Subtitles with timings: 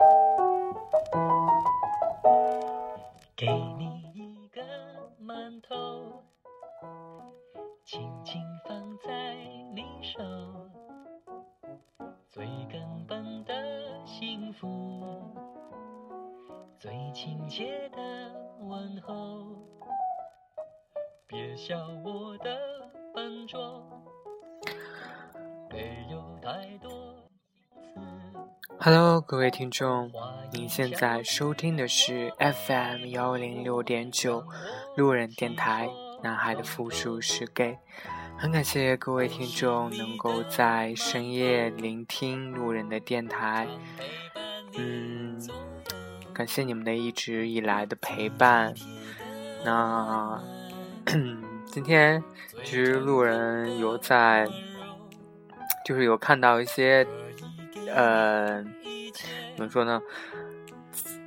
[0.00, 0.49] 给
[28.82, 30.10] Hello，各位听众，
[30.54, 34.42] 您现在收听的是 FM 幺零六点九
[34.96, 35.90] 路人电台。
[36.22, 37.76] 男孩的复数是 gay，
[38.38, 43.68] 很感谢各位听众能够在深夜聆听路人的电台。
[44.78, 45.38] 嗯，
[46.32, 48.72] 感谢你们的一直以来的陪伴。
[49.62, 50.42] 那
[51.66, 52.24] 今天
[52.64, 54.48] 其实路人有在，
[55.84, 57.06] 就是有看到一些。
[57.94, 58.64] 呃，
[59.56, 60.00] 怎么说呢？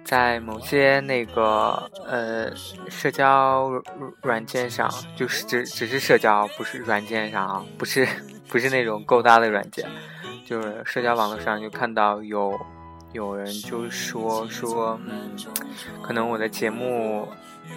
[0.03, 2.53] 在某些那个呃
[2.89, 3.69] 社交
[4.21, 8.07] 软件上，就是只只是社交，不是软件上啊，不是
[8.49, 9.87] 不是那种勾搭的软件，
[10.45, 12.59] 就是社交网络上就看到有
[13.13, 15.31] 有人就说说，嗯，
[16.03, 17.27] 可能我的节目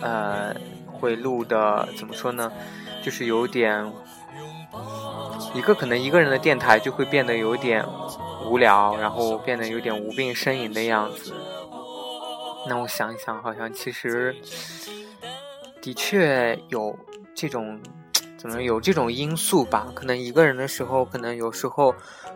[0.03, 2.53] 呃会录的怎么说呢？
[3.03, 3.91] 就是有点
[5.55, 7.85] 一个可能一个人的电台就会变得有点。
[8.49, 11.35] 无聊，然后变得有点无病呻吟的样子。
[12.69, 14.35] 那我想一想，好像其实
[15.81, 16.99] 的确有
[17.35, 17.81] 这种
[18.37, 19.87] 怎么有这种因素吧？
[19.95, 21.95] 可能一个人的时候，可能有时候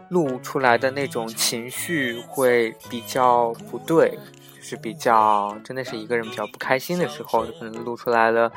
[0.08, 4.18] 露出来的那种情绪会比较不对，
[4.56, 8.52] 就是比较真的是一个人比较不开心的时候，可能露出来了，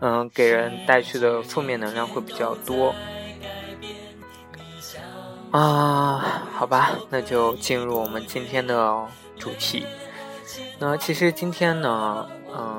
[0.00, 2.94] 嗯，给人带去的负面能量会比较多。
[5.50, 9.06] 啊，好吧，那就进入我们今天的
[9.38, 9.86] 主题。
[10.78, 12.78] 那其实今天呢，嗯，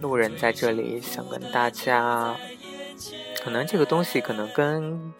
[0.00, 2.32] 路人在这里想跟大家，
[3.42, 5.12] 可能这个东西可能跟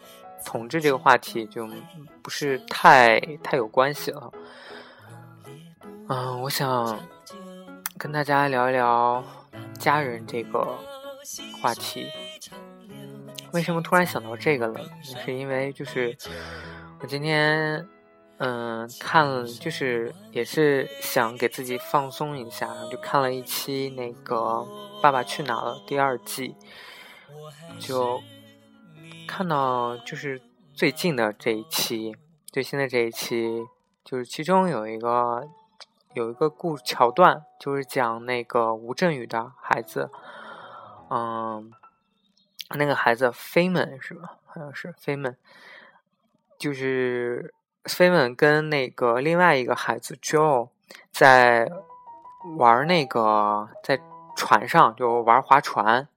[0.45, 1.69] 统治这个话题就
[2.23, 4.33] 不是太太有关系了。
[6.09, 6.97] 嗯，我想
[7.99, 9.23] 跟大家聊一聊
[9.81, 10.79] 家人这个
[11.61, 12.07] 话题。
[13.53, 14.81] 为什么突然想到这个了？
[15.03, 16.17] 是因为就是。
[17.05, 17.87] 我今天，
[18.39, 24.37] 嗯，看了，就是也是想给自己放松一下，就看了一期那个
[25.03, 26.57] 《爸爸去哪儿了》第二季，
[27.79, 28.23] 就
[29.29, 30.41] 看到就是
[30.73, 32.17] 最近的这一期，
[32.51, 33.67] 最新的这一期，
[34.03, 35.47] 就是其中有一个
[36.15, 40.09] 有一个故桥段，就是讲那个吴镇宇的孩子，
[41.11, 41.71] 嗯，
[42.71, 44.39] 那个孩子飞门是吧？
[44.47, 45.37] 好像是飞门。
[46.65, 47.53] 就是
[47.85, 50.71] 飞吻跟那个另外一个孩子 Joe
[51.13, 51.71] 在
[52.57, 54.01] 玩那个在
[54.35, 56.09] 船上就玩划船，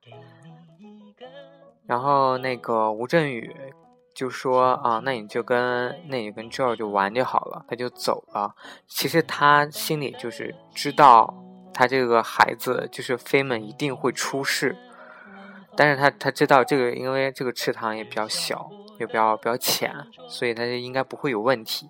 [1.86, 3.54] 然后那个吴镇宇
[4.14, 8.56] 就说啊，那你就跟那你跟 Joe 就玩就好了，他就走了。
[8.88, 11.36] 其实他心里就是知道
[11.74, 14.78] 他这个孩子就是飞吻一定会出事，
[15.76, 18.72] 但是他他知道这个因为这个池塘也比较小。
[19.00, 19.94] 也比较比较浅，
[20.28, 21.90] 所以他就应该不会有问题，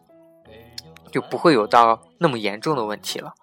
[1.12, 3.34] 就不会有到那么严重的问题了。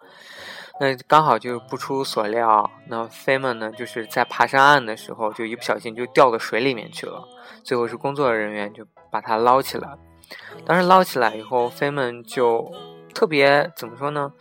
[0.81, 7.23] 那刚好就不出所料，那飞们呢，就是在爬上岸的时候，就一不小心就掉到水里面去了。
[7.63, 9.89] 最后是工作人员就把他捞起来。
[10.67, 12.69] 当时捞起来以后，飞们就
[13.15, 14.33] 特别怎么说呢，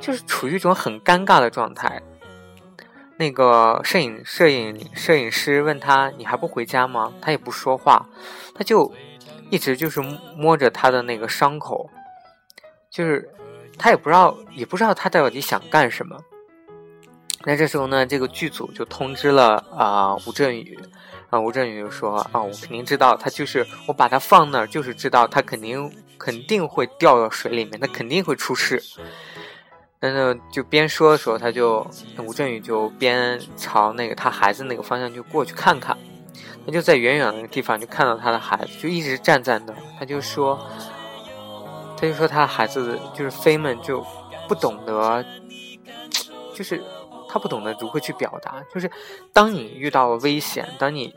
[0.00, 2.02] 就是处于一种很尴尬的状态。
[3.18, 8.06] 那个摄影摄影摄影师问他：“你还不回家吗？”他也不说话，
[8.54, 8.94] 他就
[9.50, 10.00] 一直就是
[10.36, 11.90] 摸着他的那个伤口，
[12.88, 13.28] 就是
[13.76, 16.16] 他也不知道也不知道他到底想干什么。
[17.42, 20.78] 那这时候呢，这个剧组就通知了啊吴镇宇，
[21.28, 28.80] 啊吴镇宇就说：“啊，我肯定知道，他就是我把他放那儿，就是知道他肯定肯定会掉到水里面，他肯定会出事。”
[30.00, 31.84] 但是就边说的时候，他就
[32.18, 35.96] 吴镇宇就边朝那个他孩子那个方向就过去看看，
[36.64, 40.56] 他就在远远的地方就看到他的孩子就一直站在那，他就说，
[41.96, 44.04] 他就说他的孩子就是飞们就
[44.46, 45.24] 不懂得，
[46.54, 46.80] 就是
[47.28, 48.88] 他不懂得如何去表达，就是
[49.32, 51.12] 当你遇到了危险，当你，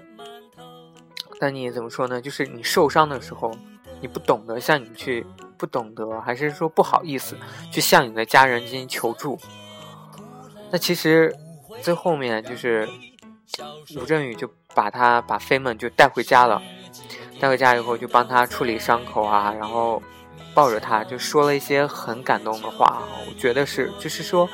[1.39, 2.19] 当你怎么说呢？
[2.19, 3.51] 就是你受伤的时候，
[3.99, 5.23] 你不懂得向你去。
[5.61, 7.37] 不懂得，还是说不好意思
[7.71, 9.37] 去向你的家人进行求助？
[10.71, 11.31] 那其实
[11.83, 12.89] 最后面就是
[13.95, 16.59] 吴镇宇就把他把飞们就带回家了，
[17.39, 20.01] 带回家以后就帮他处理伤口啊，然后
[20.55, 23.03] 抱着他就说了一些很感动的话。
[23.27, 24.49] 我觉得是，就是说，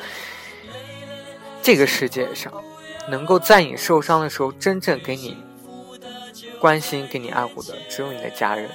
[1.61, 2.51] 这个世界上，
[3.07, 5.37] 能够在你受伤的时候真正给你
[6.59, 8.69] 关心、给你爱护的，只有你的家人。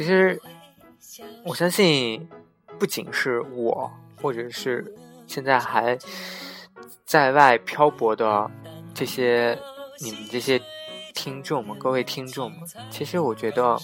[0.00, 0.40] 其实，
[1.44, 2.26] 我相信，
[2.78, 5.98] 不仅是我，或者是现在还
[7.04, 8.50] 在外漂泊的
[8.94, 9.58] 这些
[9.98, 10.58] 你们这些
[11.12, 13.78] 听众们，各位听众们，其实我觉得，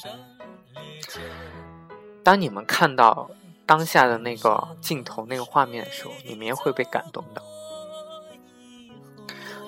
[2.24, 3.30] 当你们看到
[3.66, 7.42] 当下的那个镜头、那个画面的时候，你们也会被感动的。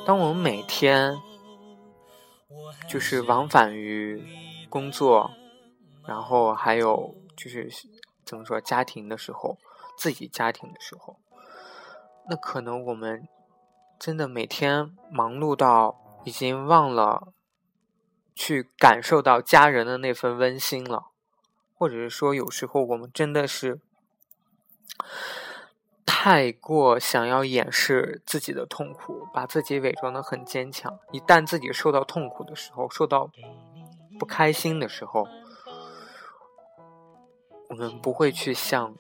[0.07, 1.15] 当我们每天
[2.89, 4.23] 就是往返于
[4.71, 5.31] 工作。
[6.09, 7.71] 然后还有就是
[8.25, 9.59] 怎么说家庭的时候，
[9.95, 11.19] 自己家庭的时候，
[12.31, 13.29] 那可能我们
[13.99, 17.35] 真的每天忙碌到已经忘了
[18.35, 21.09] 去感受到家人的那份温馨了，
[21.75, 23.79] 或者是说有时候我们真的是
[26.07, 30.99] 太过想要掩饰自己的痛苦，把自己伪装的很坚强。
[31.13, 33.31] 一旦自己受到痛苦的时候，受到
[34.19, 35.29] 不开心的时候。
[37.69, 38.95] 我们不会去向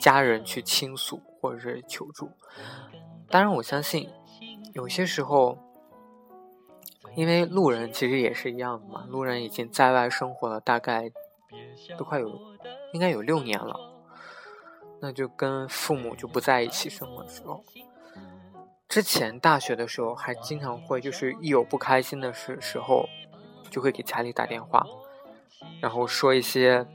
[0.00, 2.30] 家人去倾诉或者是求助，
[3.28, 4.08] 当然我相信，
[4.72, 5.58] 有些时候，
[7.14, 9.04] 因为路人其实也是一样的嘛。
[9.08, 11.12] 路人已经在外生活了，大概
[11.98, 12.40] 都快有
[12.94, 13.78] 应该有六年了，
[15.00, 17.62] 那就跟父母就不在一起生活的时候，
[18.88, 23.06] 之前大学的时候还经常会就是一有不开心的事时候，
[23.70, 24.86] 就会给家里打电话，
[25.82, 26.86] 然后说一些。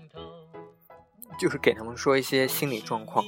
[1.39, 3.23] 就是给他们说一些心理状况，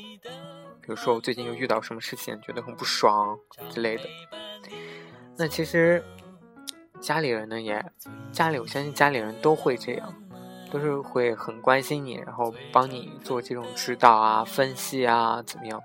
[0.82, 3.38] 比如说我最近又遇到什么事情，觉得很不爽
[3.70, 4.04] 之类的。
[5.38, 6.04] 那其实
[7.00, 7.86] 家里人呢，也
[8.32, 10.14] 家里我相信家里人都会这样，
[10.72, 15.82] 都是会很关心你，然后帮你做这种指导啊、分析啊，怎么样？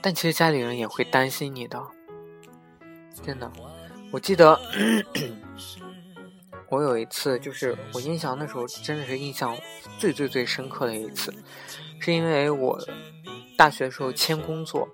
[0.00, 1.82] 但其实家里人也会担心你的，
[3.22, 3.50] 真的。
[4.12, 4.60] 我记得。
[6.70, 9.56] 我有一次，就是我印象那时候真的是印象
[9.98, 11.32] 最最最深刻的一次，
[11.98, 12.78] 是因为我
[13.56, 14.86] 大学的时候签工作，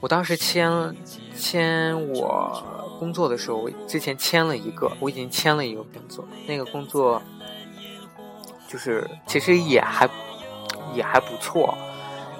[0.00, 0.96] 我当时签
[1.36, 7.22] 签我工作的时候，我之前签了一个，我已经签了一个工作，那个工作
[8.68, 10.08] 就是其实也还
[10.92, 11.76] 也还不错，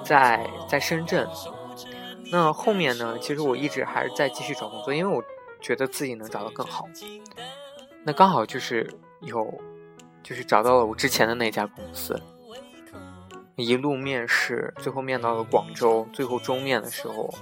[0.03, 1.27] 在在深圳。
[2.31, 5.23] 那后面呢，其实我一直还是在继续找工作，因为我
[5.61, 6.85] 觉得自己能找到更好。
[8.05, 9.61] 那刚好就是有，
[10.21, 12.21] 就是找到了我之前的那家公司，
[13.55, 17.33] 一路面试，最后面到了广州，最后终面的时候，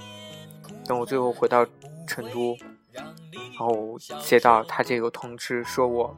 [0.86, 1.66] 等我最后回到
[2.06, 2.56] 成都，
[2.92, 6.16] 然后接到他这个通知，说我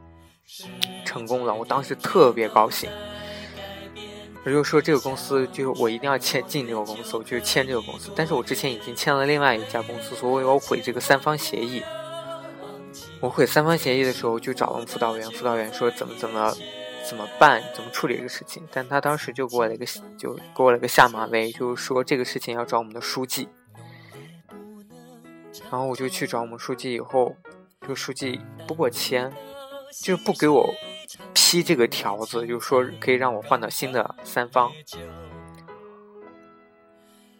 [1.06, 2.90] 成功了，我当时特别高兴，
[4.44, 11.82] 我就说这个公司就我一定要签进这个公司，我就签这个公司，但是我之前已经签了另外一家公司，所以我毁这个三方协议。
[13.24, 16.54] 我毁三方协议的时候，就找了辅导员，辅导员说怎么怎么
[17.08, 18.62] 怎么办，怎么处理这个事情。
[18.70, 19.86] 但他当时就给我了一个，
[20.18, 23.48] 就给我了个下马威，就是说这个事情要找我们的书记。
[25.70, 27.34] 然后我就去找我们书记，以后
[27.80, 28.38] 这个书记
[28.68, 29.32] 不给我签，
[30.02, 30.74] 就是不给我
[31.32, 34.70] 批这个条子，就说可以让我换到新的三方。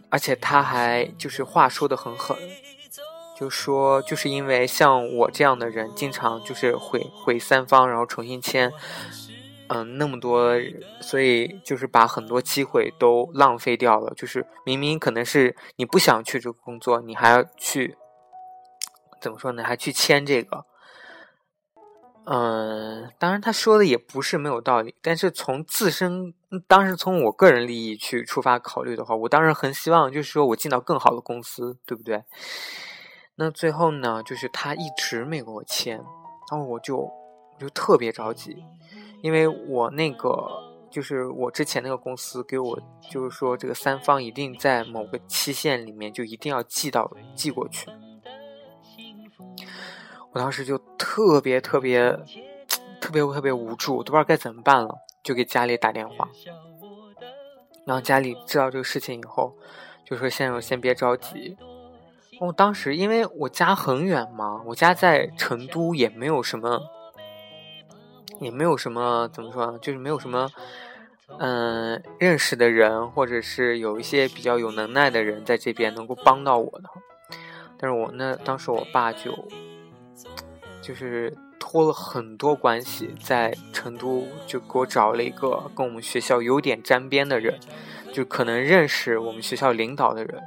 [0.09, 2.35] 而且他还就是话说的很狠。
[3.37, 8.73] 就说，就是因为像我这样的人，经常就是毁毁三方，然后重新签，
[9.69, 10.53] 嗯，那么多，
[11.01, 14.15] 所以就是把很多机会都浪费掉了。
[14.15, 17.97] 就是明明可能是你不想去这个工作，你还要去，
[19.21, 19.65] 怎么说呢？
[19.65, 20.65] 还去签这个？
[22.27, 26.33] 嗯，当然他说的也不是没有道理，但是从自身，
[26.67, 32.23] 当时从我个人利益去出发考虑的话，我当时很希望就是说我进到更好的公司，对不对？
[33.37, 35.97] 那最后呢，就是他一直没给我签，
[36.51, 37.11] 然后我就
[37.59, 38.65] 就特别着急，
[39.23, 40.49] 因为我那个
[40.89, 47.91] 就是我之前那个公司给我就是说这个三方一定在某个期限里面就一定要寄到寄过去，
[50.33, 52.13] 我当时就特别特别
[53.01, 56.29] 特别特别无助，都不知道该怎么办了，就给家里打电话，
[57.85, 59.57] 然后家里知道这个事情以后，
[60.05, 61.57] 就说先生先别着急。
[62.41, 66.81] 我当时因为我家很远嘛，我家在成都，也没有什么，
[68.41, 70.51] 也没有什么怎么说呢，就是没有什么，
[71.39, 76.89] 嗯，认识的人，或者是有一些比较有能耐的人在这边能够帮到我的。
[77.79, 79.33] 但是我那当时我爸就，
[80.83, 87.59] 就是托了很多关系，在成都就给我找了一个跟我们学校有点沾边的人，
[88.13, 90.43] 就可能认识我们学校领导的人。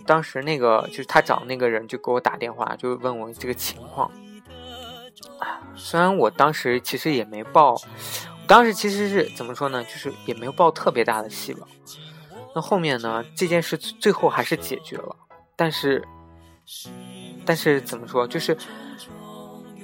[0.00, 4.10] 当时那个就是他找那个人就给我打电话，就问我这个情况。
[5.74, 7.76] 虽然我当时其实也没抱，
[8.46, 11.68] 当时其实是怎么说呢，就是也没有抱特别大的希望。
[12.54, 15.16] 那后面呢，这件事最后还是解决了，
[15.56, 16.06] 但是，
[17.46, 18.56] 但是怎么说，就是，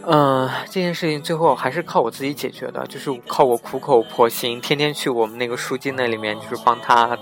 [0.04, 7.18] 嗯，这件事情最后还是靠我自己解决的，就是靠我苦口婆心，天天去我们那个书记那里面，就是帮他。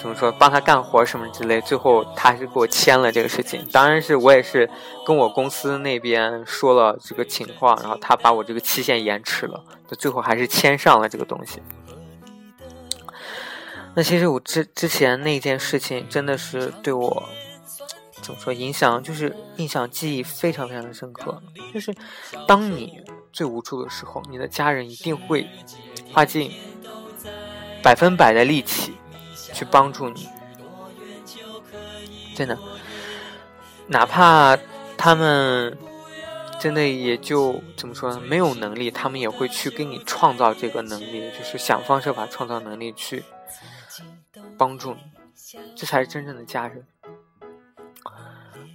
[0.00, 0.32] 怎么说？
[0.32, 3.62] 帮他干活什么之类，最后他还是给我签了这个事情。
[3.70, 4.68] 当然是我也是
[5.04, 11.60] 跟我公司那边说了这个情况，然后他把我这个期限延迟了，就最后还是签上了这个东西。
[13.94, 17.28] 那其实我之之前那件事情真的是对我
[18.22, 21.42] 怎么说影响，就是印象记忆非常非常的深刻。
[21.74, 21.94] 就是
[22.48, 23.02] 当你
[23.32, 25.46] 最无助的时候，你的家人一定会
[26.10, 26.50] 花尽
[27.82, 28.94] 百分百的力气。
[29.52, 30.28] 去帮助你，
[32.34, 32.58] 真的，
[33.88, 34.56] 哪怕
[34.96, 35.76] 他们
[36.58, 38.20] 真的也就怎么说呢？
[38.20, 43.24] 没有能力，他们也会去给你创造这个能力，就是想方设法创造能力去
[44.56, 45.00] 帮助你，
[45.74, 46.86] 这才是真正的家人。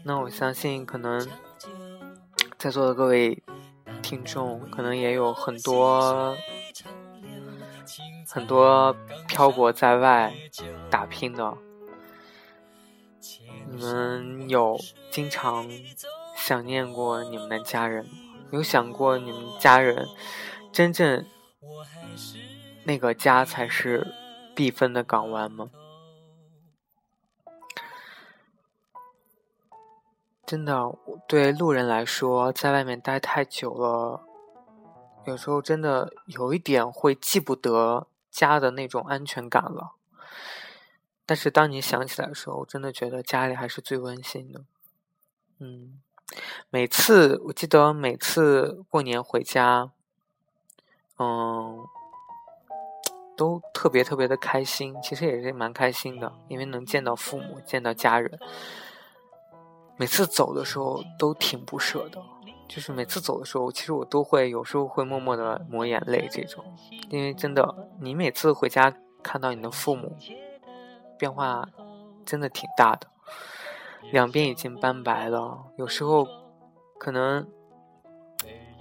[0.04, 1.28] 那我相信，可能
[2.58, 3.42] 在座的各位
[4.02, 6.38] 听众，可能也有很多。
[8.28, 8.96] 很多
[9.28, 10.34] 漂泊在外
[10.90, 11.58] 打拼的，
[13.70, 14.80] 你们有
[15.12, 15.70] 经常
[16.36, 18.06] 想念过你们的家人？
[18.52, 20.08] 有想过你们家人
[20.72, 21.26] 真正
[22.84, 24.14] 那个家才是
[24.56, 25.72] 避风的港湾吗？
[30.46, 30.96] 真的，
[31.28, 34.25] 对路人来说，在外面待太久了，
[35.26, 38.08] 有时候真的有一点会记不得。
[38.36, 39.94] 家的那种安全感了，
[41.26, 44.66] 但是当你想起来的时候，真的觉得家里还是最温馨的。
[45.60, 46.02] 嗯，
[46.70, 49.90] 每次我记得每次过年回家，
[51.18, 51.88] 嗯，
[53.38, 54.94] 都特别特别的开心。
[55.02, 58.38] 其实也是蛮开心的，因为能见到父母，见到家人。
[59.96, 62.22] 每次走的时候都挺不舍的。
[62.68, 66.64] 就是每次走的时候，其实我都会有时候会默默的抹眼泪，这种，
[67.10, 68.94] 因为真的，你每次回家
[69.24, 70.18] 看到你的父母，
[71.18, 71.70] 变化
[72.26, 73.08] 真的挺大的，
[74.12, 76.28] 两边已经斑白了，有时候
[76.98, 77.48] 可能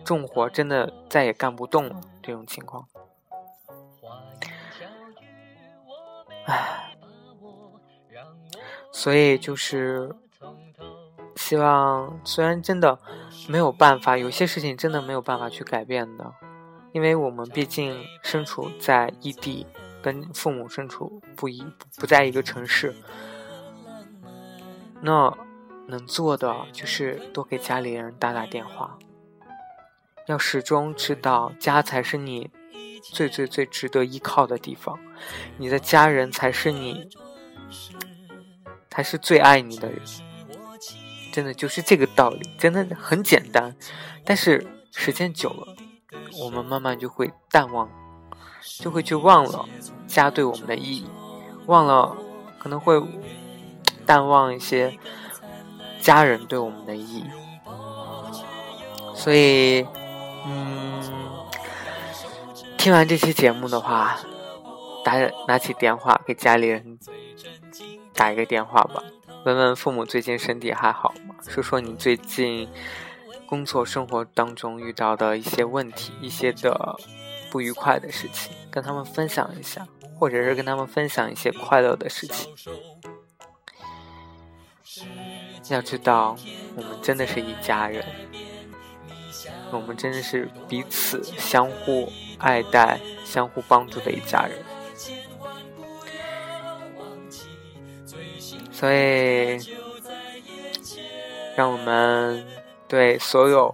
[0.05, 2.89] 重活真的再也干不动了，这种情况，
[6.47, 6.97] 唉，
[8.91, 10.17] 所以就是。
[11.47, 12.99] 希望虽然真的
[13.49, 16.33] 没有办法，有些事情真的没有办法去改变的，
[16.93, 19.67] 因为我们毕竟身处在异地，
[20.01, 21.63] 跟父母身处不一
[21.99, 22.95] 不在一个城市，
[25.03, 25.37] 那
[25.87, 28.97] 能做的就是多给家里人打打电话，
[30.27, 32.51] 要始终知道家才是你
[33.03, 34.99] 最最最值得依靠的地方，
[35.59, 37.07] 你的家人才是你，
[38.89, 40.01] 才是最爱你的人。
[41.35, 43.75] 真的就是这个道理，真的很简单，
[44.25, 45.67] 但是时间久了，
[46.41, 47.91] 我们慢慢就会淡忘，
[48.79, 49.69] 就会去忘了
[50.07, 51.07] 家对我们的意义，
[51.67, 52.17] 忘了
[52.57, 53.03] 可能会
[54.07, 54.97] 淡忘一些
[56.01, 57.25] 家人对我们的意义。
[59.13, 59.85] 所以，
[60.47, 61.03] 嗯，
[62.79, 64.21] 听完这期节目的话，
[65.05, 65.15] 打
[65.49, 66.97] 拿起电话给家里人
[68.13, 69.03] 打一个电话吧。
[69.45, 71.35] 问问父母最近身体还好吗？
[71.47, 72.67] 说说你最近
[73.47, 76.97] 工作生活当中遇到的一些问题、一些的
[77.51, 79.87] 不愉快的事情，跟他们分享一下，
[80.19, 82.55] 或者是跟他们分享一些快乐的事情。
[85.69, 86.37] 要知道，
[86.75, 88.03] 我们真的是一家人，
[89.71, 94.59] 我们真的是彼此相互爱戴、相互帮助的一家人。
[98.75, 99.57] 所以，
[101.57, 102.45] 让我们
[102.89, 103.73] 对所有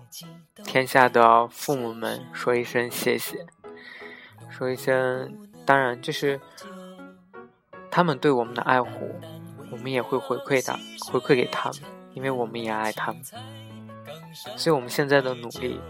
[0.62, 3.46] 天下的父母们说一声谢谢，
[4.50, 6.38] 说一声，当然就是
[7.90, 9.18] 他们对我们的爱护，
[9.72, 10.78] 我们也会回馈的，
[11.10, 11.80] 回馈给他们，
[12.12, 13.22] 因为我们也爱他们。
[14.58, 15.80] 所以我们现在的努力，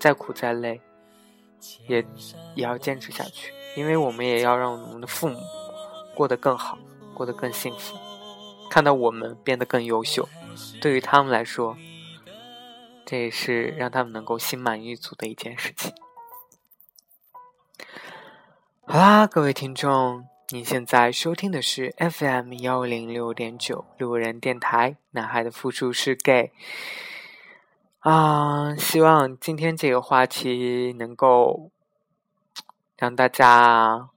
[0.00, 0.80] 再苦再累，
[1.86, 2.04] 也
[2.56, 5.38] 也要坚持下去，因为我们也要让我们的父母
[6.12, 6.76] 过得更好，
[7.14, 7.96] 过得更幸福。
[8.72, 10.26] 看到我们变得更优秀，
[10.80, 11.76] 对于他们来说，
[13.04, 15.92] 这也是让他们能够心满意足的一件事情。
[18.86, 26.50] 好啦，各位听众，您现在收听的是 FM 幺零六点九路人电台，男孩的复数是 gay。
[27.98, 31.70] 啊，希望今天这个话题能够
[32.96, 34.08] 让大家，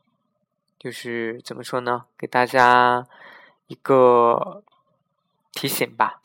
[0.80, 2.06] 就是怎么说呢？
[2.18, 3.06] 给大家
[3.68, 4.64] 一个
[5.52, 6.22] 提醒吧，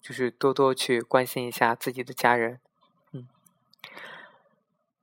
[0.00, 2.60] 就是多多去关心一下自己的家人。
[3.12, 3.28] 嗯，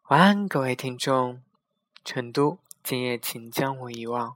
[0.08, 1.41] 晚安，各位听众。
[2.05, 4.36] 成都，今夜请将我遗忘。